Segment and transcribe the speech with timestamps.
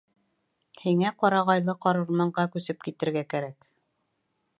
[0.85, 3.69] —Һиңә ҡарағайлы ҡарурманға күсеп китергә кәрәк.